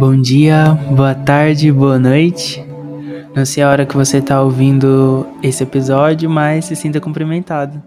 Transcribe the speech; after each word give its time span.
Bom 0.00 0.18
dia, 0.18 0.72
boa 0.96 1.14
tarde, 1.14 1.70
boa 1.70 1.98
noite. 1.98 2.64
Não 3.36 3.44
sei 3.44 3.62
a 3.62 3.68
hora 3.68 3.84
que 3.84 3.94
você 3.94 4.16
está 4.16 4.40
ouvindo 4.40 5.26
esse 5.42 5.62
episódio, 5.62 6.30
mas 6.30 6.64
se 6.64 6.74
sinta 6.74 6.98
cumprimentado. 6.98 7.82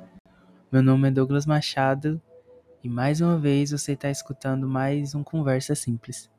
Meu 0.72 0.84
nome 0.84 1.08
é 1.08 1.12
Douglas 1.12 1.48
Machado 1.48 2.22
e 2.84 2.88
mais 2.88 3.20
uma 3.20 3.36
vez 3.40 3.72
você 3.72 3.94
está 3.94 4.12
escutando 4.12 4.68
mais 4.68 5.16
um 5.16 5.24
Conversa 5.24 5.74
Simples. 5.74 6.30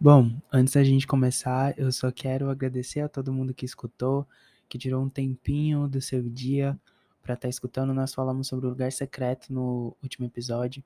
Bom, 0.00 0.32
antes 0.52 0.74
da 0.74 0.82
gente 0.82 1.06
começar, 1.06 1.72
eu 1.78 1.92
só 1.92 2.10
quero 2.10 2.50
agradecer 2.50 2.98
a 2.98 3.08
todo 3.08 3.32
mundo 3.32 3.54
que 3.54 3.64
escutou, 3.64 4.26
que 4.68 4.76
tirou 4.76 5.04
um 5.04 5.08
tempinho 5.08 5.86
do 5.86 6.00
seu 6.00 6.20
dia 6.20 6.76
para 7.22 7.34
estar 7.34 7.46
tá 7.46 7.48
escutando. 7.48 7.94
Nós 7.94 8.12
falamos 8.12 8.48
sobre 8.48 8.66
o 8.66 8.70
lugar 8.70 8.90
secreto 8.90 9.52
no 9.52 9.96
último 10.02 10.26
episódio. 10.26 10.82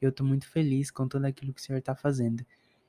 Eu 0.00 0.08
estou 0.08 0.26
muito 0.26 0.48
feliz 0.48 0.90
com 0.90 1.06
tudo 1.06 1.26
aquilo 1.26 1.52
que 1.52 1.60
o 1.60 1.64
senhor 1.64 1.78
está 1.78 1.94
fazendo. 1.94 2.42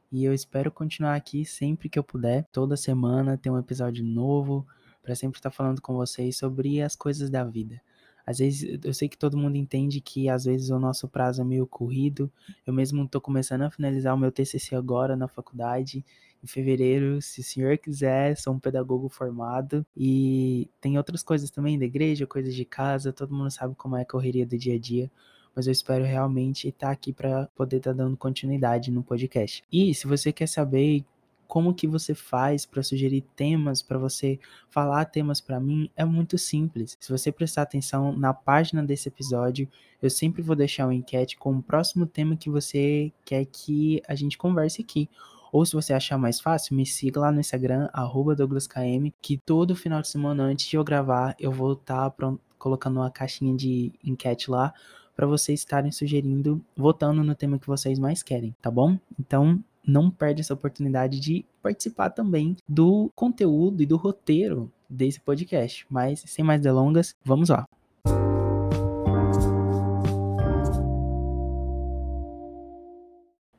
E 0.09 0.23
eu 0.23 0.33
espero 0.33 0.71
continuar 0.71 1.15
aqui 1.15 1.43
sempre 1.43 1.89
que 1.89 1.99
eu 1.99 2.03
puder, 2.03 2.45
toda 2.51 2.77
semana 2.77 3.37
ter 3.37 3.49
um 3.49 3.59
episódio 3.59 4.03
novo, 4.03 4.65
para 5.03 5.13
sempre 5.15 5.37
estar 5.37 5.49
tá 5.49 5.55
falando 5.55 5.81
com 5.81 5.93
vocês 5.93 6.37
sobre 6.37 6.81
as 6.81 6.95
coisas 6.95 7.29
da 7.29 7.43
vida. 7.43 7.81
Às 8.25 8.37
vezes, 8.39 8.79
eu 8.83 8.93
sei 8.93 9.09
que 9.09 9.17
todo 9.17 9.37
mundo 9.37 9.57
entende 9.57 9.99
que 9.99 10.29
às 10.29 10.45
vezes 10.45 10.69
o 10.69 10.79
nosso 10.79 11.07
prazo 11.07 11.41
é 11.41 11.45
meio 11.45 11.67
corrido. 11.67 12.31
Eu 12.65 12.73
mesmo 12.73 13.03
estou 13.03 13.19
começando 13.19 13.63
a 13.63 13.71
finalizar 13.71 14.13
o 14.15 14.17
meu 14.17 14.31
TCC 14.31 14.75
agora 14.75 15.15
na 15.17 15.27
faculdade, 15.27 16.05
em 16.41 16.47
fevereiro, 16.47 17.21
se 17.21 17.41
o 17.41 17.43
senhor 17.43 17.77
quiser, 17.77 18.37
sou 18.37 18.53
um 18.53 18.59
pedagogo 18.59 19.09
formado. 19.09 19.85
E 19.97 20.69
tem 20.79 20.97
outras 20.97 21.23
coisas 21.23 21.49
também 21.49 21.77
da 21.77 21.85
igreja, 21.85 22.27
coisas 22.27 22.53
de 22.55 22.63
casa, 22.63 23.11
todo 23.11 23.33
mundo 23.33 23.51
sabe 23.51 23.75
como 23.75 23.97
é 23.97 24.03
a 24.03 24.05
correria 24.05 24.45
do 24.45 24.57
dia 24.57 24.75
a 24.75 24.79
dia 24.79 25.11
mas 25.55 25.67
eu 25.67 25.71
espero 25.71 26.03
realmente 26.03 26.67
estar 26.67 26.91
aqui 26.91 27.11
para 27.11 27.47
poder 27.55 27.77
estar 27.77 27.93
dando 27.93 28.17
continuidade 28.17 28.91
no 28.91 29.03
podcast. 29.03 29.63
E 29.71 29.93
se 29.93 30.07
você 30.07 30.31
quer 30.31 30.47
saber 30.47 31.05
como 31.51 31.73
que 31.73 31.85
você 31.85 32.15
faz 32.15 32.65
para 32.65 32.81
sugerir 32.81 33.25
temas, 33.35 33.81
para 33.81 33.97
você 33.97 34.39
falar 34.69 35.03
temas 35.03 35.41
para 35.41 35.59
mim, 35.59 35.89
é 35.97 36.05
muito 36.05 36.37
simples. 36.37 36.95
Se 36.97 37.11
você 37.11 37.29
prestar 37.29 37.63
atenção 37.63 38.15
na 38.15 38.33
página 38.33 38.81
desse 38.81 39.09
episódio, 39.09 39.67
eu 40.01 40.09
sempre 40.09 40.41
vou 40.41 40.55
deixar 40.55 40.85
uma 40.85 40.95
enquete 40.95 41.35
com 41.35 41.51
o 41.57 41.61
próximo 41.61 42.05
tema 42.05 42.37
que 42.37 42.49
você 42.49 43.11
quer 43.25 43.43
que 43.43 44.01
a 44.07 44.15
gente 44.15 44.37
converse 44.37 44.81
aqui. 44.81 45.09
Ou 45.51 45.65
se 45.65 45.73
você 45.73 45.91
achar 45.91 46.17
mais 46.17 46.39
fácil, 46.39 46.73
me 46.73 46.85
siga 46.85 47.19
lá 47.19 47.33
no 47.33 47.41
Instagram, 47.41 47.89
DouglasKM, 48.37 49.11
que 49.21 49.37
todo 49.37 49.75
final 49.75 50.01
de 50.01 50.07
semana 50.07 50.43
antes 50.43 50.65
de 50.67 50.77
eu 50.77 50.83
gravar, 50.85 51.35
eu 51.37 51.51
vou 51.51 51.73
estar 51.73 52.09
tá 52.11 52.33
colocando 52.57 53.01
uma 53.01 53.11
caixinha 53.11 53.53
de 53.53 53.91
enquete 54.01 54.49
lá 54.49 54.73
para 55.21 55.27
vocês 55.27 55.59
estarem 55.59 55.91
sugerindo, 55.91 56.59
votando 56.75 57.23
no 57.23 57.35
tema 57.35 57.59
que 57.59 57.67
vocês 57.67 57.99
mais 57.99 58.23
querem, 58.23 58.55
tá 58.59 58.71
bom? 58.71 58.97
Então, 59.19 59.63
não 59.85 60.09
perde 60.09 60.41
essa 60.41 60.55
oportunidade 60.55 61.19
de 61.19 61.45
participar 61.61 62.09
também 62.09 62.57
do 62.67 63.07
conteúdo 63.13 63.83
e 63.83 63.85
do 63.85 63.97
roteiro 63.97 64.71
desse 64.89 65.19
podcast. 65.19 65.85
Mas 65.87 66.23
sem 66.25 66.43
mais 66.43 66.59
delongas, 66.59 67.13
vamos 67.23 67.49
lá. 67.49 67.65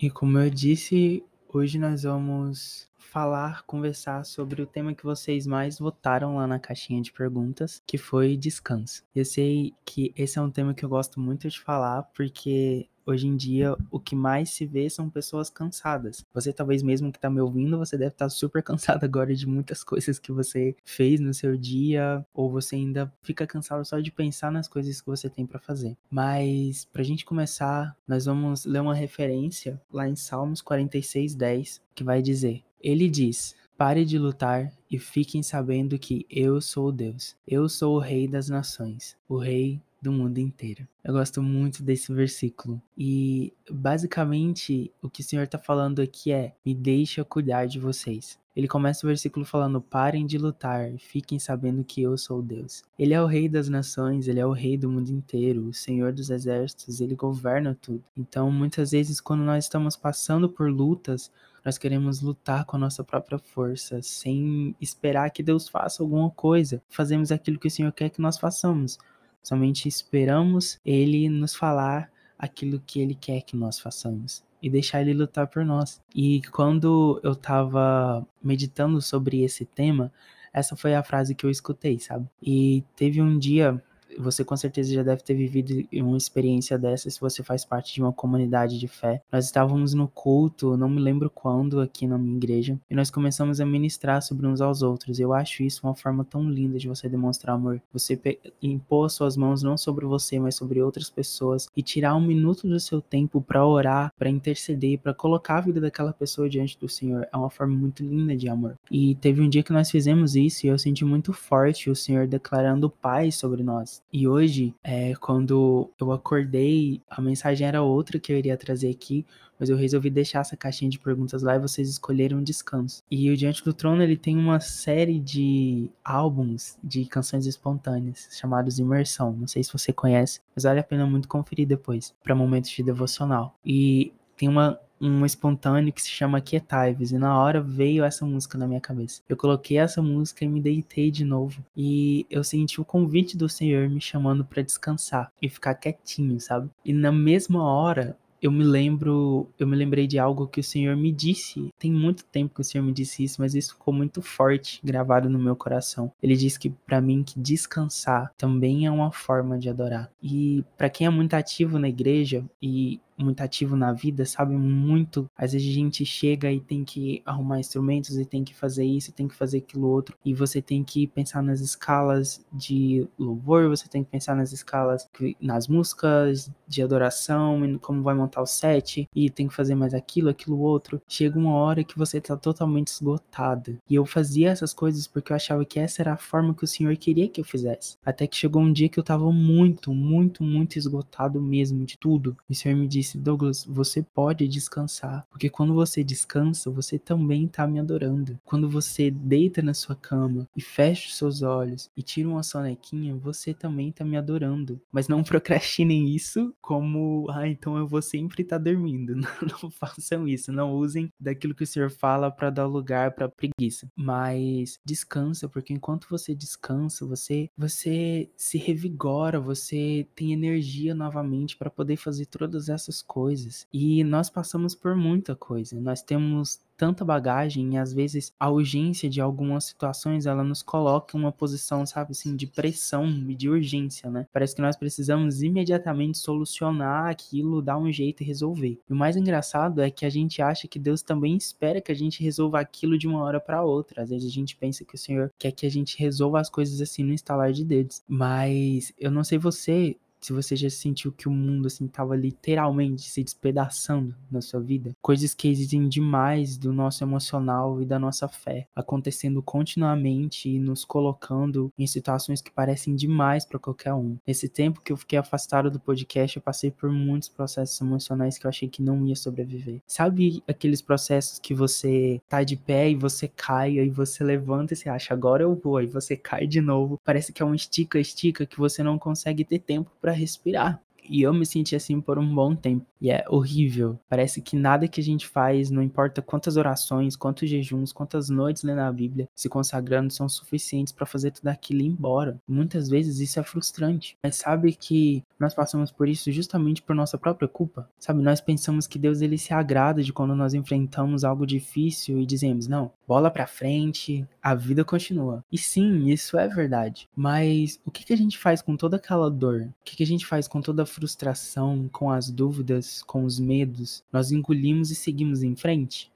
E 0.01 0.11
como 0.11 0.39
eu 0.39 0.51
disse, 0.51 1.23
hoje 1.53 1.79
nós 1.79 2.03
vamos 2.03 2.91
falar, 2.97 3.63
conversar 3.65 4.25
sobre 4.25 4.63
o 4.63 4.67
tema 4.67 4.95
que 4.95 5.05
vocês 5.05 5.47
mais 5.47 5.79
votaram 5.79 6.37
lá 6.37 6.47
na 6.47 6.59
caixinha 6.59 7.03
de 7.03 7.13
perguntas, 7.13 7.83
que 7.87 7.99
foi 7.99 8.37
descanso. 8.37 9.05
Eu 9.15 9.25
sei 9.25 9.75
que 9.85 10.13
esse 10.17 10.39
é 10.39 10.43
um 10.43 10.51
tema 10.51 10.73
que 10.73 10.85
eu 10.85 10.89
gosto 10.89 11.21
muito 11.21 11.49
de 11.49 11.61
falar, 11.61 12.05
porque 12.15 12.89
hoje 13.07 13.27
em 13.27 13.37
dia 13.37 13.77
o 13.91 13.99
que 13.99 14.15
mais 14.15 14.51
se 14.51 14.67
vê 14.67 14.89
são 14.89 15.09
pessoas 15.09 15.51
cansadas. 15.51 16.25
Você 16.33 16.53
talvez 16.53 16.83
mesmo 16.83 17.11
que 17.11 17.19
está 17.19 17.31
me 17.31 17.41
ouvindo, 17.41 17.79
você 17.79 17.97
deve 17.97 18.13
estar 18.13 18.27
tá 18.27 18.31
super 18.31 18.63
cansado 18.65 19.05
agora 19.05 19.35
de 19.35 19.47
muitas 19.47 19.85
coisas 19.85 20.19
que 20.19 20.33
você 20.33 20.75
fez 20.85 21.21
no 21.21 21.35
seu 21.35 21.57
dia, 21.57 22.25
ou 22.35 22.51
você 22.51 22.77
ainda 22.77 23.13
fica 23.23 23.47
cansado 23.47 23.85
só 23.85 23.99
de 23.99 24.11
pensar 24.11 24.51
nas 24.51 24.69
coisas 24.69 25.01
que 25.01 25.07
você 25.07 25.29
tem 25.29 25.47
para 25.47 25.59
fazer. 25.59 25.97
Mas 26.11 26.85
para 26.93 27.03
a 27.03 27.05
gente 27.05 27.25
começar, 27.25 27.97
nós 28.07 28.27
vamos 28.27 28.65
ler 28.65 28.81
uma 28.81 28.95
referência 28.95 29.81
lá 29.93 30.09
em 30.09 30.17
Salmos 30.17 30.63
46:10, 30.63 31.81
que 31.95 32.05
vai 32.05 32.23
dizer: 32.23 32.63
Ele 32.81 33.09
diz: 33.09 33.55
Pare 33.77 34.05
de 34.05 34.19
lutar 34.19 34.73
e 34.91 34.99
fiquem 34.99 35.43
sabendo 35.43 35.99
que 35.99 36.27
eu 36.31 36.61
sou 36.61 36.93
Deus. 36.93 37.35
Eu 37.47 37.69
sou 37.69 37.97
o 37.97 37.99
Rei 37.99 38.29
das 38.29 38.49
nações, 38.49 39.17
o 39.29 39.37
Rei 39.37 39.81
do 40.03 40.11
mundo 40.11 40.39
inteiro. 40.39 40.87
Eu 41.05 41.15
gosto 41.15 41.41
muito 41.41 41.83
desse 41.83 42.13
versículo. 42.13 42.83
E 42.99 43.53
basicamente 43.71 44.93
o 45.01 45.09
que 45.09 45.21
o 45.21 45.25
Senhor 45.25 45.45
está 45.45 45.59
falando 45.59 46.03
aqui 46.03 46.33
é: 46.33 46.55
me 46.67 46.75
deixa 46.75 47.25
cuidar 47.25 47.67
de 47.67 47.79
vocês. 47.79 48.43
Ele 48.55 48.69
começa 48.69 49.07
o 49.07 49.09
versículo 49.09 49.47
falando: 49.47 49.81
parem 49.81 50.27
de 50.27 50.37
lutar, 50.37 50.93
fiquem 50.99 51.39
sabendo 51.39 51.85
que 51.85 52.03
eu 52.03 52.19
sou 52.19 52.43
Deus. 52.43 52.83
Ele 52.99 53.15
é 53.15 53.23
o 53.23 53.27
rei 53.27 53.49
das 53.49 53.69
nações, 53.69 54.29
ele 54.29 54.41
é 54.41 54.47
o 54.47 54.53
rei 54.53 54.77
do 54.77 54.91
mundo 54.91 55.09
inteiro, 55.09 55.69
o 55.69 55.73
senhor 55.73 56.13
dos 56.13 56.29
exércitos, 56.29 57.01
ele 57.01 57.15
governa 57.15 57.79
tudo. 57.81 58.05
Então, 58.17 58.51
muitas 58.51 58.91
vezes, 58.91 59.21
quando 59.21 59.43
nós 59.43 59.65
estamos 59.65 59.97
passando 59.97 60.49
por 60.49 60.71
lutas, 60.71 61.31
nós 61.65 61.79
queremos 61.79 62.21
lutar 62.21 62.65
com 62.65 62.77
a 62.77 62.81
nossa 62.81 63.05
própria 63.05 63.39
força, 63.39 64.03
sem 64.03 64.75
esperar 64.81 65.31
que 65.31 65.43
Deus 65.43 65.69
faça 65.69 66.03
alguma 66.03 66.29
coisa. 66.31 66.83
Fazemos 66.89 67.31
aquilo 67.33 67.59
que 67.59 67.69
o 67.69 67.71
Senhor 67.71 67.93
quer 67.93 68.11
que 68.11 68.21
nós 68.21 68.37
façamos. 68.37 68.99
Somente 69.43 69.89
esperamos 69.89 70.79
Ele 70.85 71.29
nos 71.29 71.55
falar 71.55 72.11
aquilo 72.39 72.81
que 72.87 73.01
Ele 73.01 73.15
quer 73.15 73.43
que 73.43 73.57
nós 73.57 73.79
façamos 73.79 74.45
e 74.63 74.71
deixar 74.71 75.01
Ele 75.01 75.13
lutar 75.13 75.49
por 75.49 75.65
nós. 75.65 76.01
E 76.15 76.43
quando 76.53 77.21
eu 77.23 77.35
tava 77.35 78.27
meditando 78.43 79.01
sobre 79.01 79.43
esse 79.43 79.65
tema, 79.65 80.13
essa 80.53 80.77
foi 80.77 80.95
a 80.95 81.03
frase 81.03 81.35
que 81.35 81.45
eu 81.45 81.51
escutei, 81.51 81.99
sabe? 81.99 82.29
E 82.41 82.85
teve 82.95 83.21
um 83.21 83.39
dia 83.39 83.83
você 84.19 84.45
com 84.45 84.57
certeza 84.57 84.93
já 84.93 85.03
deve 85.03 85.23
ter 85.23 85.35
vivido 85.35 85.87
uma 85.93 86.17
experiência 86.17 86.79
dessa 86.79 87.11
se 87.11 87.21
você 87.21 87.43
faz 87.43 87.65
parte 87.65 87.95
de 87.95 88.03
uma 88.03 88.13
comunidade 88.13 88.79
de 88.79 88.89
fé. 88.89 89.23
Nós 89.31 89.45
estávamos 89.47 89.95
no 89.95 90.09
culto, 90.09 90.77
não 90.77 90.89
me 90.89 91.01
lembro 91.01 91.31
quando, 91.31 91.81
aqui 91.81 92.07
na 92.07 92.19
minha 92.19 92.37
igreja, 92.37 92.79
e 92.91 92.95
nós 92.95 93.11
começamos 93.11 93.61
a 93.61 93.67
ministrar 93.67 94.23
sobre 94.23 94.47
uns 94.47 94.61
aos 94.61 94.83
outros. 94.83 95.19
Eu 95.19 95.33
acho 95.33 95.63
isso 95.63 95.81
uma 95.85 95.95
forma 95.95 96.25
tão 96.25 96.49
linda 96.49 96.79
de 96.79 96.89
você 96.89 97.09
demonstrar 97.09 97.55
amor. 97.55 97.81
Você 97.93 98.21
impor 98.63 99.11
suas 99.11 99.37
mãos 99.37 99.63
não 99.63 99.77
sobre 99.77 100.05
você, 100.07 100.39
mas 100.39 100.55
sobre 100.55 100.81
outras 100.83 101.11
pessoas 101.11 101.69
e 101.77 101.83
tirar 101.83 102.15
um 102.15 102.21
minuto 102.21 102.69
do 102.69 102.79
seu 102.81 103.01
tempo 103.01 103.41
para 103.41 103.67
orar, 103.67 104.13
para 104.19 104.31
interceder, 104.31 104.99
para 104.99 105.15
colocar 105.15 105.59
a 105.59 105.61
vida 105.61 105.81
daquela 105.81 106.13
pessoa 106.13 106.49
diante 106.49 106.79
do 106.79 106.89
Senhor. 106.89 107.27
É 107.33 107.37
uma 107.37 107.51
forma 107.51 107.77
muito 107.77 108.03
linda 108.03 108.37
de 108.37 108.49
amor. 108.49 108.77
E 108.91 109.15
teve 109.17 109.41
um 109.41 109.49
dia 109.49 109.63
que 109.63 109.73
nós 109.73 109.91
fizemos 109.91 110.37
isso 110.37 110.67
e 110.67 110.69
eu 110.69 110.79
senti 110.79 111.05
muito 111.05 111.33
forte 111.33 111.91
o 111.91 111.97
Senhor 111.97 112.27
declarando 112.27 112.91
paz 112.91 113.37
sobre 113.37 113.63
nós. 113.63 114.02
E 114.13 114.29
hoje, 114.29 114.75
é, 114.85 115.15
quando 115.15 115.91
eu 115.99 116.13
acordei, 116.13 117.01
a 117.09 117.21
mensagem 117.21 117.67
era 117.67 117.83
outra 117.83 118.19
que 118.19 118.31
eu 118.31 118.37
iria 118.37 118.57
trazer 118.57 118.91
aqui, 118.91 119.25
mas 119.59 119.71
eu 119.71 119.77
resolvi 119.77 120.11
deixar 120.11 120.41
essa 120.41 120.57
caixinha 120.57 120.91
de 120.91 120.99
perguntas 120.99 121.43
lá 121.43 121.55
e 121.55 121.59
vocês 121.59 121.89
escolheram 121.89 122.39
um 122.39 122.43
descanso. 122.43 123.03
E 123.11 123.31
o 123.31 123.37
Diante 123.37 123.65
do 123.65 123.73
Trono, 123.73 124.03
ele 124.03 124.17
tem 124.17 124.37
uma 124.37 124.61
série 124.61 125.19
de 125.19 125.89
álbuns 126.05 126.77
de 126.83 127.07
canções 127.07 127.47
espontâneas, 127.47 128.29
chamados 128.33 128.79
Imersão. 128.79 129.33
Não 129.33 129.47
sei 129.47 129.63
se 129.63 129.73
você 129.73 129.93
conhece, 129.93 130.41
mas 130.55 130.65
vale 130.65 130.81
a 130.81 130.85
pena 130.85 131.07
muito 131.07 131.29
conferir 131.29 131.67
depois, 131.67 132.15
para 132.23 132.35
momentos 132.35 132.71
de 132.71 132.83
devocional. 132.83 133.57
E 133.65 134.13
tem 134.37 134.49
uma 134.49 134.79
um 135.11 135.25
espontâneo 135.27 135.93
que 135.93 136.03
se 136.03 136.11
chama 136.11 136.41
Quietives 136.41 137.11
e 137.11 137.19
na 137.19 137.39
hora 137.39 137.61
veio 137.61 138.05
essa 138.05 138.25
música 138.25 138.57
na 138.57 138.67
minha 138.67 138.81
cabeça. 138.81 139.23
Eu 139.29 139.37
coloquei 139.37 139.79
essa 139.79 140.03
música 140.03 140.45
e 140.45 140.49
me 140.49 140.61
deitei 140.61 141.11
de 141.11 141.25
novo 141.25 141.65
e 141.77 142.27
eu 142.31 142.45
senti 142.45 142.81
o 142.81 142.85
convite 142.85 143.37
do 143.37 143.49
Senhor 143.49 143.89
me 143.89 144.01
chamando 144.01 144.45
para 144.45 144.63
descansar 144.63 145.33
e 145.41 145.49
ficar 145.49 145.75
quietinho, 145.75 146.41
sabe? 146.41 146.71
E 146.85 146.93
na 146.93 147.13
mesma 147.13 147.63
hora 147.65 148.17
eu 148.43 148.51
me 148.51 148.65
lembro, 148.65 149.49
eu 149.57 149.69
me 149.69 149.77
lembrei 149.77 150.09
de 150.09 150.19
algo 150.19 150.49
que 150.49 150.59
o 150.59 150.65
Senhor 150.65 150.97
me 150.97 151.13
disse. 151.13 151.71
Tem 151.79 151.93
muito 151.93 152.25
tempo 152.25 152.57
que 152.57 152.61
o 152.61 152.65
Senhor 152.65 152.83
me 152.83 152.93
disse 152.93 153.23
isso, 153.23 153.41
mas 153.41 153.55
isso 153.55 153.75
ficou 153.75 153.95
muito 153.95 154.21
forte, 154.21 154.81
gravado 154.83 155.31
no 155.31 155.39
meu 155.39 155.55
coração. 155.55 156.13
Ele 156.21 156.35
disse 156.35 156.59
que 156.59 156.69
para 156.69 157.01
mim 157.01 157.23
que 157.23 157.39
descansar 157.39 158.33
também 158.37 158.85
é 158.85 158.91
uma 158.91 159.13
forma 159.13 159.57
de 159.57 159.69
adorar. 159.71 160.11
E 160.21 160.65
para 160.77 160.91
quem 160.91 161.07
é 161.07 161.11
muito 161.11 161.35
ativo 161.35 161.79
na 161.79 161.89
igreja 161.89 162.45
e 162.61 163.01
muito 163.23 163.41
ativo 163.41 163.77
na 163.77 163.93
vida, 163.93 164.25
sabe 164.25 164.55
muito. 164.55 165.29
Às 165.37 165.53
vezes 165.53 165.69
a 165.69 165.73
gente 165.75 166.05
chega 166.05 166.51
e 166.51 166.61
tem 166.61 166.85
que 166.85 167.23
arrumar 167.25 167.61
instrumentos 167.61 168.17
e 168.19 168.25
tem 168.25 168.45
que 168.45 168.55
fazer 168.55 168.85
isso, 168.85 169.13
tem 169.13 169.29
que 169.29 169.35
fazer 169.35 169.59
aquilo 169.59 169.89
outro, 169.89 170.17
e 170.25 170.35
você 170.35 170.61
tem 170.61 170.83
que 170.83 171.07
pensar 171.07 171.43
nas 171.43 171.61
escalas 171.61 172.45
de 172.53 173.07
louvor, 173.19 173.69
você 173.69 173.89
tem 173.89 174.03
que 174.05 174.11
pensar 174.11 174.35
nas 174.35 174.53
escalas, 174.53 175.09
nas 175.41 175.69
músicas 175.69 176.51
de 176.67 176.83
adoração, 176.83 177.79
como 177.81 178.03
vai 178.03 178.15
montar 178.15 178.43
o 178.43 178.47
set, 178.47 179.09
e 179.15 179.31
tem 179.31 179.49
que 179.49 179.55
fazer 179.55 179.75
mais 179.75 179.95
aquilo, 179.95 180.29
aquilo 180.29 180.59
outro. 180.59 181.01
Chega 181.09 181.39
uma 181.39 181.55
hora 181.55 181.85
que 181.85 181.99
você 181.99 182.21
tá 182.21 182.37
totalmente 182.37 182.89
esgotada. 182.89 183.77
E 183.89 183.95
eu 183.95 184.07
fazia 184.07 184.51
essas 184.51 184.73
coisas 184.73 185.07
porque 185.07 185.33
eu 185.33 185.37
achava 185.37 185.65
que 185.65 185.79
essa 185.79 186.03
era 186.03 186.15
a 186.15 186.17
forma 186.17 186.55
que 186.55 186.65
o 186.65 186.69
Senhor 186.69 186.97
queria 186.97 187.29
que 187.29 187.41
eu 187.41 187.45
fizesse. 187.45 187.97
Até 188.05 188.27
que 188.27 188.37
chegou 188.37 188.63
um 188.63 188.73
dia 188.73 188.89
que 188.89 188.99
eu 188.99 189.05
tava 189.05 189.31
muito, 189.33 189.93
muito, 189.93 190.43
muito 190.43 190.79
esgotado 190.79 191.41
mesmo 191.41 191.85
de 191.85 191.99
tudo. 191.99 192.37
E 192.49 192.53
o 192.53 192.57
Senhor 192.57 192.77
me 192.77 192.89
disse 192.89 193.12
disse, 193.13 193.19
Douglas, 193.19 193.65
você 193.65 194.03
pode 194.03 194.49
descansar, 194.49 195.27
porque 195.31 195.49
quando 195.49 195.75
você 195.75 196.03
descansa, 196.03 196.71
você 196.71 196.99
também 196.99 197.45
está 197.45 197.67
me 197.67 197.79
adorando. 197.79 198.39
Quando 198.45 198.69
você 198.69 199.11
deita 199.11 199.63
na 199.63 199.75
sua 199.75 199.95
cama 199.95 200.49
e 200.57 200.61
fecha 200.61 201.09
os 201.09 201.17
seus 201.17 201.43
olhos 201.43 201.91
e 201.97 202.03
tira 202.03 202.29
uma 202.29 202.43
sonequinha, 202.43 203.15
você 203.15 203.53
também 203.53 203.91
está 203.91 204.05
me 204.05 204.17
adorando. 204.17 204.81
Mas 204.91 205.09
não 205.09 205.23
procrastinem 205.25 206.15
isso 206.15 206.55
como, 206.61 207.27
ah, 207.31 207.47
então 207.49 207.77
eu 207.77 207.87
vou 207.87 208.03
sempre 208.03 208.43
estar 208.43 208.59
tá 208.59 208.65
dormindo. 208.65 209.15
Não, 209.23 209.29
não 209.63 209.71
façam 209.71 210.27
isso, 210.27 210.53
não 210.53 210.73
usem 210.73 211.13
daquilo 211.19 211.55
que 211.55 211.65
o 211.65 211.67
Senhor 211.67 211.91
fala 211.91 212.31
para 212.31 212.51
dar 212.51 212.67
lugar 212.67 213.13
para 213.13 213.29
preguiça. 213.29 213.89
Mas 213.97 214.79
descansa, 214.85 215.49
porque 215.49 215.73
enquanto 215.73 216.09
você 216.09 216.35
descansa, 216.35 217.05
você 217.07 217.51
você 217.57 218.31
se 218.37 218.59
revigora, 218.59 219.41
você 219.41 220.07
tem 220.15 220.33
energia 220.33 220.95
novamente 220.95 221.57
para 221.57 221.71
poder 221.71 221.97
fazer 221.97 222.27
todas 222.27 222.69
essas 222.69 222.92
coisas. 223.01 223.67
E 223.73 224.03
nós 224.05 224.29
passamos 224.29 224.75
por 224.75 224.97
muita 224.97 225.35
coisa. 225.37 225.81
Nós 225.81 226.03
temos 226.03 226.61
tanta 226.83 227.05
bagagem 227.05 227.75
e 227.75 227.79
às 227.79 227.93
vezes 227.93 228.33
a 228.41 228.51
urgência 228.51 229.09
de 229.09 229.21
algumas 229.21 229.67
situações 229.67 230.27
ela 230.27 230.43
nos 230.43 230.63
coloca 230.63 231.17
em 231.17 231.21
uma 231.21 231.31
posição, 231.31 231.87
sabe 231.87 232.11
assim, 232.11 232.35
de 232.35 232.45
pressão 232.45 233.07
e 233.29 233.37
de 233.37 233.49
urgência, 233.49 234.11
né? 234.11 234.27
Parece 234.33 234.57
que 234.57 234.63
nós 234.63 234.75
precisamos 234.75 235.45
imediatamente 235.45 236.19
solucionar 236.19 237.09
aquilo, 237.09 237.63
dar 237.63 237.79
um 237.79 237.93
jeito 237.93 238.25
e 238.25 238.27
resolver. 238.27 238.81
E 238.91 238.93
o 238.93 238.97
mais 238.97 239.17
engraçado 239.17 239.81
é 239.81 239.93
que 239.93 240.05
a 240.05 240.11
gente 240.11 240.43
acha 240.43 240.67
que 240.67 240.77
Deus 240.77 241.03
também 241.03 241.37
espera 241.37 241.81
que 241.81 241.93
a 241.93 241.95
gente 241.95 242.21
resolva 242.21 242.59
aquilo 242.59 242.99
de 242.99 243.07
uma 243.07 243.23
hora 243.23 243.39
para 243.39 243.63
outra. 243.63 244.03
Às 244.03 244.11
vezes 244.11 244.27
a 244.27 244.35
gente 244.35 244.57
pensa 244.57 244.85
que 244.85 244.97
o 244.97 244.99
Senhor 244.99 245.31
quer 245.39 245.53
que 245.53 245.67
a 245.67 245.71
gente 245.71 245.97
resolva 245.97 246.41
as 246.41 246.51
coisas 246.51 246.81
assim 246.81 247.05
no 247.05 247.13
instalar 247.13 247.53
de 247.53 247.65
dedos. 247.65 248.03
Mas 248.09 248.93
eu 248.99 249.11
não 249.13 249.23
sei 249.23 249.39
você, 249.39 249.97
se 250.23 250.33
você 250.33 250.55
já 250.55 250.71
sentiu 250.71 251.13
que 251.13 251.29
o 251.29 251.33
mundo 251.33 251.67
assim 251.67 251.87
tava 251.87 252.17
literalmente 252.17 253.03
se 253.03 253.23
despedaçando 253.23 254.15
na 254.31 254.41
sua 254.41 254.61
vida, 254.61 254.97
coisas 255.03 255.35
que 255.35 255.49
exigem 255.49 255.89
demais 255.89 256.57
do 256.57 256.73
nosso 256.73 257.03
emocional 257.03 257.83
e 257.83 257.85
da 257.85 257.99
nossa 257.99 258.29
fé, 258.29 258.67
acontecendo 258.75 259.43
continuamente 259.43 260.49
e 260.49 260.59
nos 260.59 260.85
colocando 260.85 261.73
em 261.77 261.87
situações 261.87 262.41
que 262.41 262.51
parecem 262.51 262.95
demais 262.95 263.45
para 263.45 263.59
qualquer 263.59 263.95
um. 263.95 264.17
Nesse 264.27 264.49
tempo 264.49 264.81
que 264.81 264.93
eu 264.93 264.97
fiquei 264.97 265.19
afastado 265.19 265.71
do 265.71 265.81
podcast, 265.81 266.37
eu 266.37 266.43
passei 266.43 266.71
por 266.71 266.91
muitos 266.91 267.29
processos 267.29 267.81
emocionais 267.81 268.39
que 268.39 268.47
eu 268.47 268.49
achei 268.49 268.69
que 268.69 268.83
não 268.83 269.05
ia 269.07 269.17
sobreviver. 269.17 269.81
Sabe 269.87 270.43
aqueles 270.47 270.81
processos 270.81 271.39
que 271.39 271.53
você 271.53 272.21
tá 272.29 272.45
de 272.45 272.57
pé 272.57 272.91
e 272.91 272.95
você 272.95 273.27
cai, 273.27 273.79
aí 273.79 273.91
você 273.91 274.23
levanta 274.23 274.73
e 274.73 274.77
você 274.77 274.89
acha 274.89 275.13
agora 275.13 275.43
eu 275.43 275.55
vou, 275.55 275.77
aí 275.77 275.87
você 275.87 276.17
cai 276.17 276.47
de 276.47 276.61
novo. 276.61 277.01
Parece 277.05 277.33
que 277.33 277.43
é 277.43 277.47
um 277.47 277.55
estica 277.55 277.99
estica 277.99 278.47
que 278.47 278.59
você 278.59 278.83
não 278.83 278.99
consegue 278.99 279.45
ter 279.45 279.59
tempo 279.59 279.91
para 280.01 280.12
para 280.13 280.19
respirar. 280.19 280.81
E 281.09 281.21
eu 281.23 281.35
me 281.35 281.45
senti 281.45 281.75
assim 281.75 282.01
por 282.01 282.17
um 282.17 282.35
bom 282.35 282.55
tempo. 282.55 282.87
E 283.01 283.11
é 283.11 283.25
horrível. 283.29 283.99
Parece 284.09 284.41
que 284.41 284.55
nada 284.55 284.87
que 284.87 285.01
a 285.01 285.05
gente 285.05 285.27
faz, 285.27 285.69
não 285.69 285.83
importa 285.83 286.23
quantas 286.23 286.57
orações, 286.57 287.17
quantos 287.17 287.51
jejuns, 287.51 287.93
quantas 287.93 288.29
noites 288.29 288.63
lendo 288.63 288.79
a 288.79 288.93
Bíblia, 288.93 289.29
se 289.35 289.49
consagrando, 289.49 290.13
são 290.13 290.29
suficientes 290.29 290.93
para 290.93 291.05
fazer 291.05 291.33
tudo 291.33 291.49
aquilo 291.49 291.81
ir 291.81 291.87
embora. 291.87 292.41
Muitas 292.47 292.89
vezes 292.89 293.19
isso 293.19 293.41
é 293.41 293.43
frustrante. 293.43 294.17
Mas 294.23 294.37
sabe 294.37 294.73
que 294.75 295.25
nós 295.41 295.55
passamos 295.55 295.91
por 295.91 296.09
isso 296.09 296.31
justamente 296.31 296.81
por 296.81 296.95
nossa 296.95 297.19
própria 297.19 297.49
culpa? 297.49 297.91
Sabe, 297.99 298.23
nós 298.23 298.41
pensamos 298.41 298.87
que 298.87 298.99
Deus 298.99 299.21
ele 299.21 299.37
se 299.37 299.53
agrada 299.53 300.05
de 300.05 300.13
quando 300.13 300.37
nós 300.37 300.55
enfrentamos 300.55 301.25
algo 301.25 301.45
difícil 301.45 302.21
e 302.21 302.27
dizemos: 302.27 302.69
"Não, 302.69 302.93
bola 303.13 303.31
para 303.31 303.47
frente, 303.47 304.27
a 304.43 304.55
vida 304.55 304.83
continua". 304.85 305.45
E 305.53 305.59
sim, 305.59 306.09
isso 306.09 306.39
é 306.39 306.49
verdade. 306.49 307.07
Mas 307.15 307.79
o 307.85 307.91
que 307.91 308.07
que 308.07 308.13
a 308.15 308.17
gente 308.17 308.39
faz 308.39 308.63
com 308.63 308.75
toda 308.75 308.97
aquela 308.97 309.31
dor? 309.31 309.69
O 309.81 309.85
que 309.85 309.97
que 309.97 310.03
a 310.03 310.07
gente 310.07 310.25
faz 310.25 310.49
com 310.49 310.63
toda 310.63 310.83
a 310.85 310.87
frustração, 310.87 311.91
com 311.93 312.11
as 312.11 312.31
dúvidas, 312.31 313.03
com 313.03 313.25
os 313.25 313.39
medos? 313.39 314.03
Nós 314.11 314.33
engolimos 314.33 314.91
e 314.91 314.95
seguimos 314.95 315.43
em 315.43 315.55
frente? 315.55 316.11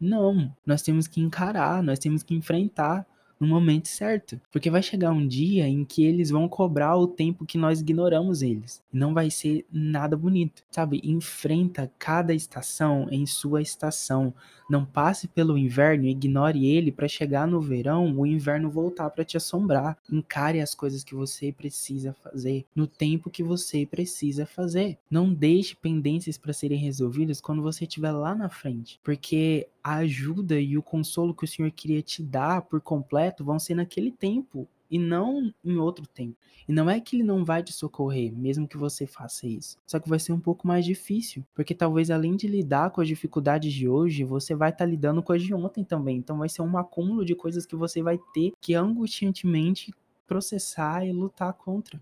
Não, 0.00 0.50
nós 0.64 0.80
temos 0.80 1.06
que 1.06 1.20
encarar, 1.20 1.82
nós 1.82 1.98
temos 1.98 2.22
que 2.22 2.34
enfrentar 2.34 3.06
no 3.40 3.46
momento 3.46 3.88
certo. 3.88 4.38
Porque 4.52 4.70
vai 4.70 4.82
chegar 4.82 5.12
um 5.12 5.26
dia 5.26 5.66
em 5.66 5.84
que 5.84 6.04
eles 6.04 6.28
vão 6.30 6.48
cobrar 6.48 6.96
o 6.96 7.06
tempo 7.06 7.46
que 7.46 7.56
nós 7.56 7.80
ignoramos 7.80 8.42
eles. 8.42 8.82
Não 8.92 9.14
vai 9.14 9.30
ser 9.30 9.64
nada 9.72 10.16
bonito, 10.16 10.62
sabe? 10.70 11.00
Enfrenta 11.02 11.90
cada 11.98 12.34
estação 12.34 13.08
em 13.10 13.24
sua 13.24 13.62
estação. 13.62 14.34
Não 14.68 14.84
passe 14.84 15.26
pelo 15.26 15.58
inverno 15.58 16.04
e 16.04 16.10
ignore 16.10 16.66
ele 16.66 16.92
para 16.92 17.08
chegar 17.08 17.46
no 17.46 17.60
verão, 17.60 18.16
o 18.16 18.26
inverno 18.26 18.70
voltar 18.70 19.10
para 19.10 19.24
te 19.24 19.36
assombrar. 19.36 19.96
Encare 20.12 20.60
as 20.60 20.74
coisas 20.74 21.02
que 21.02 21.14
você 21.14 21.50
precisa 21.50 22.12
fazer 22.12 22.66
no 22.74 22.86
tempo 22.86 23.30
que 23.30 23.42
você 23.42 23.86
precisa 23.86 24.46
fazer. 24.46 24.98
Não 25.10 25.32
deixe 25.32 25.74
pendências 25.74 26.36
para 26.36 26.52
serem 26.52 26.78
resolvidas 26.78 27.40
quando 27.40 27.62
você 27.62 27.84
estiver 27.84 28.12
lá 28.12 28.34
na 28.34 28.48
frente, 28.48 29.00
porque 29.02 29.66
a 29.82 29.96
ajuda 29.96 30.60
e 30.60 30.76
o 30.76 30.82
consolo 30.82 31.34
que 31.34 31.44
o 31.44 31.48
Senhor 31.48 31.70
queria 31.70 32.02
te 32.02 32.22
dar 32.22 32.62
por 32.62 32.80
completo 32.80 33.44
vão 33.44 33.58
ser 33.58 33.74
naquele 33.74 34.10
tempo 34.10 34.68
e 34.90 34.98
não 34.98 35.52
em 35.64 35.76
outro 35.76 36.06
tempo. 36.06 36.36
E 36.68 36.72
não 36.72 36.90
é 36.90 37.00
que 37.00 37.16
ele 37.16 37.22
não 37.22 37.44
vai 37.44 37.62
te 37.62 37.72
socorrer, 37.72 38.32
mesmo 38.32 38.66
que 38.66 38.76
você 38.76 39.06
faça 39.06 39.46
isso. 39.46 39.78
Só 39.86 39.98
que 39.98 40.08
vai 40.08 40.18
ser 40.18 40.32
um 40.32 40.40
pouco 40.40 40.66
mais 40.66 40.84
difícil, 40.84 41.44
porque 41.54 41.74
talvez 41.74 42.10
além 42.10 42.36
de 42.36 42.48
lidar 42.48 42.90
com 42.90 43.00
as 43.00 43.08
dificuldades 43.08 43.72
de 43.72 43.88
hoje, 43.88 44.24
você 44.24 44.54
vai 44.54 44.70
estar 44.70 44.84
tá 44.84 44.90
lidando 44.90 45.22
com 45.22 45.32
as 45.32 45.42
de 45.42 45.54
ontem 45.54 45.84
também. 45.84 46.16
Então 46.16 46.38
vai 46.38 46.48
ser 46.48 46.62
um 46.62 46.76
acúmulo 46.76 47.24
de 47.24 47.34
coisas 47.34 47.64
que 47.64 47.76
você 47.76 48.02
vai 48.02 48.18
ter 48.34 48.52
que 48.60 48.74
angustiantemente 48.74 49.94
processar 50.26 51.04
e 51.06 51.12
lutar 51.12 51.52
contra. 51.54 52.00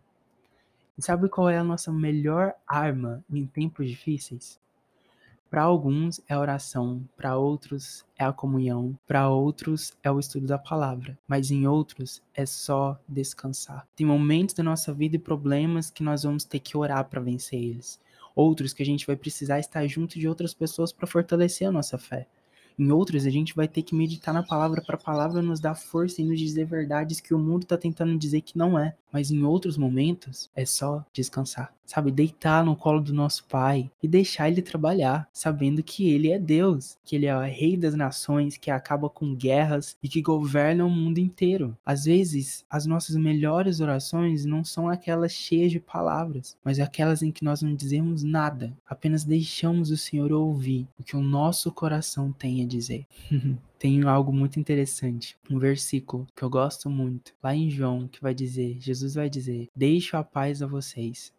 E 0.97 1.03
sabe 1.03 1.29
qual 1.29 1.49
é 1.49 1.59
a 1.59 1.65
nossa 1.65 1.93
melhor 1.93 2.55
arma 2.67 3.25
em 3.31 3.47
tempos 3.47 3.89
difíceis? 3.89 4.59
Para 5.51 5.63
alguns 5.63 6.21
é 6.29 6.35
a 6.35 6.41
oração, 6.41 7.03
para 7.17 7.39
outros 7.39 8.05
é 8.19 8.25
a 8.25 8.33
comunhão, 8.33 8.99
para 9.07 9.31
outros 9.31 9.97
é 10.03 10.11
o 10.11 10.21
estudo 10.21 10.47
da 10.47 10.59
palavra, 10.59 11.19
mas 11.27 11.51
em 11.51 11.67
outros 11.67 12.23
é 12.35 12.45
só 12.45 13.01
descansar. 13.09 13.89
Tem 13.97 14.07
momentos 14.07 14.55
da 14.55 14.63
nossa 14.63 14.93
vida 14.93 15.17
e 15.17 15.19
problemas 15.19 15.91
que 15.91 16.03
nós 16.03 16.23
vamos 16.23 16.45
ter 16.45 16.59
que 16.59 16.77
orar 16.77 17.03
para 17.09 17.23
vencer 17.23 17.59
eles. 17.59 17.99
Outros 18.37 18.75
que 18.75 18.83
a 18.83 18.87
gente 18.87 19.07
vai 19.07 19.17
precisar 19.17 19.59
estar 19.59 19.87
junto 19.87 20.19
de 20.19 20.29
outras 20.29 20.53
pessoas 20.53 20.93
para 20.93 21.07
fortalecer 21.07 21.67
a 21.67 21.73
nossa 21.73 21.97
fé. 21.97 22.27
Em 22.79 22.93
outros, 22.93 23.27
a 23.27 23.31
gente 23.31 23.57
vai 23.57 23.67
ter 23.67 23.83
que 23.83 23.95
meditar 23.95 24.35
na 24.35 24.43
palavra 24.43 24.83
para 24.83 24.97
a 24.97 25.03
palavra 25.03 25.41
nos 25.41 25.59
dar 25.61 25.75
força 25.75 26.21
e 26.21 26.25
nos 26.25 26.39
dizer 26.39 26.67
verdades 26.67 27.21
que 27.21 27.35
o 27.35 27.39
mundo 27.39 27.63
está 27.63 27.77
tentando 27.77 28.17
dizer 28.17 28.43
que 28.43 28.57
não 28.57 28.79
é. 28.79 28.95
Mas 29.11 29.31
em 29.31 29.43
outros 29.43 29.79
momentos, 29.79 30.49
é 30.55 30.65
só 30.65 31.05
descansar. 31.13 31.75
Sabe, 31.89 32.13
deitar 32.13 32.63
no 32.63 32.77
colo 32.77 33.01
do 33.01 33.15
nosso 33.15 33.47
Pai 33.47 33.91
e 34.03 34.07
deixar 34.07 34.51
ele 34.51 34.61
trabalhar, 34.61 35.27
sabendo 35.33 35.83
que 35.83 36.11
ele 36.11 36.31
é 36.31 36.39
Deus, 36.39 36.99
que 37.03 37.17
ele 37.17 37.25
é 37.25 37.35
o 37.35 37.41
rei 37.41 37.79
das 37.79 37.95
nações, 37.95 38.59
que 38.59 38.71
acaba 38.71 39.09
com 39.09 39.35
guerras 39.35 39.97
e 40.03 40.09
que 40.09 40.21
governa 40.21 40.85
o 40.85 40.91
mundo 40.91 41.17
inteiro. 41.17 41.75
Às 41.87 42.05
vezes, 42.05 42.63
as 42.69 42.85
nossas 42.85 43.17
melhores 43.17 43.81
orações 43.81 44.45
não 44.45 44.63
são 44.63 44.87
aquelas 44.87 45.33
cheias 45.33 45.73
de 45.73 45.81
palavras, 45.81 46.59
mas 46.63 46.79
aquelas 46.79 47.23
em 47.23 47.33
que 47.33 47.43
nós 47.43 47.63
não 47.63 47.75
dizemos 47.75 48.23
nada, 48.23 48.77
apenas 48.87 49.25
deixamos 49.25 49.91
o 49.91 49.97
Senhor 49.97 50.31
ouvir 50.31 50.87
o 50.99 51.03
que 51.03 51.17
o 51.17 51.23
nosso 51.23 51.73
coração 51.73 52.31
tem 52.31 52.63
a 52.63 52.67
dizer. 52.67 53.07
tem 53.79 54.03
algo 54.03 54.33
muito 54.33 54.59
interessante, 54.59 55.39
um 55.49 55.59
versículo 55.59 56.27
que 56.35 56.43
eu 56.43 56.51
gosto 56.51 56.91
muito, 56.91 57.33
lá 57.43 57.55
em 57.55 57.71
João, 57.71 58.09
que 58.09 58.21
vai 58.21 58.35
dizer, 58.35 58.77
Jesus 58.81 59.15
vai 59.15 59.31
dizer: 59.31 59.69
"Deixo 59.75 60.17
a 60.17 60.25
paz 60.25 60.61
a 60.63 60.67
vocês, 60.67 61.33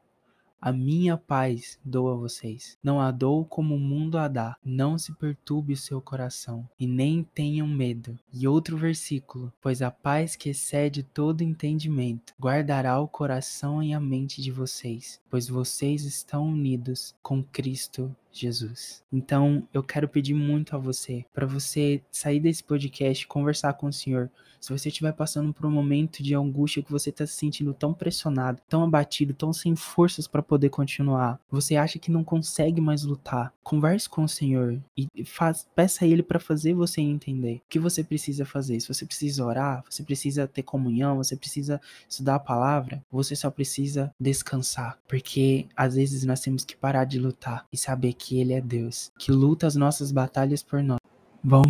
a 0.61 0.71
minha 0.71 1.17
paz 1.17 1.79
dou 1.83 2.11
a 2.11 2.15
vocês. 2.15 2.77
Não 2.83 2.99
a 2.99 3.11
dou 3.11 3.45
como 3.45 3.75
o 3.75 3.79
mundo 3.79 4.17
a 4.17 4.27
dá. 4.27 4.57
Não 4.63 4.97
se 4.97 5.13
perturbe 5.13 5.73
o 5.73 5.77
seu 5.77 6.01
coração 6.01 6.67
e 6.79 6.85
nem 6.85 7.23
tenham 7.23 7.67
medo. 7.67 8.17
E 8.33 8.47
outro 8.47 8.77
versículo: 8.77 9.53
Pois 9.61 9.81
a 9.81 9.89
paz 9.89 10.35
que 10.35 10.49
excede 10.49 11.03
todo 11.03 11.43
entendimento 11.43 12.33
guardará 12.39 12.99
o 12.99 13.07
coração 13.07 13.81
e 13.81 13.93
a 13.93 13.99
mente 13.99 14.41
de 14.41 14.51
vocês, 14.51 15.21
pois 15.29 15.47
vocês 15.47 16.03
estão 16.03 16.47
unidos 16.47 17.15
com 17.21 17.43
Cristo 17.43 18.13
Jesus. 18.31 19.03
Então, 19.11 19.67
eu 19.73 19.83
quero 19.83 20.07
pedir 20.07 20.33
muito 20.33 20.75
a 20.75 20.79
você, 20.79 21.25
para 21.33 21.45
você 21.45 22.01
sair 22.11 22.39
desse 22.39 22.63
podcast, 22.63 23.27
conversar 23.27 23.73
com 23.73 23.87
o 23.87 23.93
Senhor. 23.93 24.29
Se 24.59 24.71
você 24.71 24.89
estiver 24.89 25.13
passando 25.13 25.53
por 25.53 25.65
um 25.65 25.71
momento 25.71 26.21
de 26.21 26.35
angústia 26.35 26.83
que 26.83 26.91
você 26.91 27.09
está 27.09 27.25
se 27.25 27.33
sentindo 27.33 27.73
tão 27.73 27.93
pressionado, 27.93 28.61
tão 28.67 28.83
abatido, 28.83 29.33
tão 29.33 29.53
sem 29.53 29.75
forças 29.75 30.27
para 30.27 30.43
poder 30.43 30.69
continuar, 30.69 31.39
você 31.49 31.77
acha 31.77 31.97
que 31.97 32.11
não 32.11 32.23
consegue 32.23 32.81
mais 32.81 33.03
lutar, 33.03 33.53
converse 33.63 34.09
com 34.09 34.23
o 34.23 34.29
Senhor 34.29 34.81
e 34.97 35.07
faz, 35.23 35.65
peça 35.75 36.03
a 36.03 36.07
Ele 36.07 36.21
para 36.21 36.39
fazer 36.39 36.73
você 36.73 36.99
entender 36.99 37.57
o 37.57 37.61
que 37.69 37.79
você 37.79 38.03
precisa 38.03 38.45
fazer. 38.45 38.79
Se 38.79 38.87
você 38.87 39.05
precisa 39.05 39.45
orar, 39.45 39.83
você 39.89 40.03
precisa 40.03 40.47
ter 40.47 40.63
comunhão, 40.63 41.17
você 41.17 41.35
precisa 41.37 41.79
estudar 42.07 42.35
a 42.35 42.39
palavra, 42.39 43.01
você 43.11 43.35
só 43.35 43.49
precisa 43.49 44.13
descansar, 44.19 44.99
porque 45.07 45.67
às 45.75 45.95
vezes 45.95 46.25
nós 46.25 46.41
temos 46.41 46.65
que 46.65 46.75
parar 46.75 47.05
de 47.05 47.17
lutar 47.17 47.65
e 47.71 47.77
saber 47.77 48.13
que 48.19 48.39
Ele 48.39 48.53
é 48.53 48.61
Deus, 48.61 49.11
que 49.17 49.31
luta 49.31 49.65
as 49.65 49.75
nossas 49.75 50.11
batalhas 50.11 50.61
por 50.61 50.83
nós. 50.83 50.99
Bom, 51.41 51.63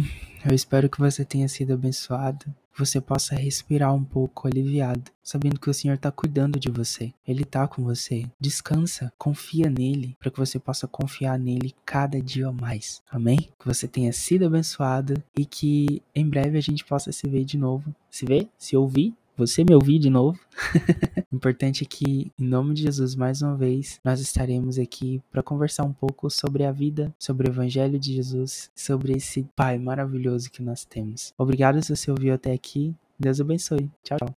eu 0.43 0.55
espero 0.55 0.89
que 0.89 0.99
você 0.99 1.23
tenha 1.23 1.47
sido 1.47 1.73
abençoado. 1.73 2.45
que 2.73 2.79
você 2.79 3.01
possa 3.01 3.35
respirar 3.35 3.93
um 3.93 4.03
pouco 4.03 4.47
aliviado, 4.47 5.11
sabendo 5.21 5.59
que 5.59 5.69
o 5.69 5.73
Senhor 5.73 5.95
está 5.95 6.11
cuidando 6.11 6.57
de 6.57 6.71
você. 6.71 7.13
Ele 7.27 7.43
está 7.43 7.67
com 7.67 7.83
você. 7.83 8.25
Descansa, 8.39 9.11
confia 9.17 9.69
nele, 9.69 10.15
para 10.17 10.31
que 10.31 10.39
você 10.39 10.57
possa 10.57 10.87
confiar 10.87 11.37
nele 11.37 11.75
cada 11.85 12.21
dia 12.21 12.51
mais. 12.53 13.01
Amém? 13.11 13.37
Que 13.59 13.65
você 13.65 13.85
tenha 13.85 14.13
sido 14.13 14.45
abençoado 14.45 15.21
e 15.37 15.45
que 15.45 16.01
em 16.15 16.27
breve 16.27 16.57
a 16.57 16.61
gente 16.61 16.85
possa 16.85 17.11
se 17.11 17.27
ver 17.27 17.43
de 17.43 17.57
novo. 17.57 17.93
Se 18.09 18.25
ver, 18.25 18.47
se 18.57 18.77
ouvir 18.77 19.13
você 19.39 19.63
me 19.63 19.73
ouvir 19.73 19.99
de 19.99 20.09
novo. 20.09 20.37
o 21.31 21.35
importante 21.35 21.85
é 21.85 21.87
que, 21.87 22.29
em 22.37 22.45
nome 22.45 22.73
de 22.73 22.83
Jesus, 22.83 23.15
mais 23.15 23.41
uma 23.41 23.55
vez, 23.55 23.99
nós 24.03 24.19
estaremos 24.19 24.77
aqui 24.77 25.21
para 25.31 25.41
conversar 25.41 25.85
um 25.85 25.93
pouco 25.93 26.29
sobre 26.29 26.65
a 26.65 26.71
vida, 26.73 27.13
sobre 27.17 27.47
o 27.47 27.51
Evangelho 27.51 27.97
de 27.97 28.13
Jesus, 28.13 28.69
sobre 28.75 29.13
esse 29.13 29.47
Pai 29.55 29.79
maravilhoso 29.79 30.51
que 30.51 30.61
nós 30.61 30.83
temos. 30.83 31.33
Obrigado 31.37 31.81
se 31.81 31.95
você 31.95 32.11
ouviu 32.11 32.33
até 32.33 32.51
aqui. 32.51 32.93
Deus 33.17 33.39
abençoe. 33.39 33.89
Tchau, 34.03 34.17
tchau. 34.17 34.35